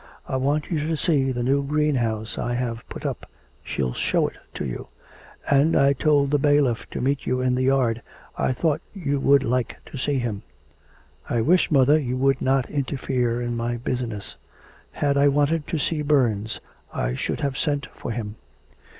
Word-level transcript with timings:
I 0.27 0.35
want 0.35 0.71
you 0.71 0.79
to 0.87 0.97
see 0.97 1.31
the 1.31 1.43
new 1.43 1.63
greenhouse 1.63 2.39
I 2.39 2.55
have 2.55 2.89
put 2.89 3.05
up; 3.05 3.29
she'll 3.63 3.93
show 3.93 4.27
it 4.27 4.37
to 4.55 4.65
you. 4.65 4.87
And 5.47 5.75
I 5.75 5.93
told 5.93 6.31
the 6.31 6.39
bailiff 6.39 6.89
to 6.89 7.01
meet 7.01 7.27
you 7.27 7.39
in 7.39 7.53
the 7.53 7.61
yard. 7.65 8.01
I 8.35 8.51
thought 8.51 8.81
you 8.95 9.19
would 9.19 9.43
like 9.43 9.77
to 9.85 9.99
see 9.99 10.17
him.' 10.17 10.41
'I 11.29 11.41
wish, 11.41 11.69
mother, 11.69 11.99
you 11.99 12.17
would 12.17 12.41
not 12.41 12.67
interfere 12.67 13.43
in 13.43 13.55
my 13.55 13.77
business; 13.77 14.37
had 14.93 15.17
I 15.19 15.27
wanted 15.27 15.67
to 15.67 15.77
see 15.77 16.01
Burns 16.01 16.59
I 16.91 17.13
should 17.13 17.41
have 17.41 17.55
sent 17.59 17.85
for 17.93 18.09
him.' 18.09 18.37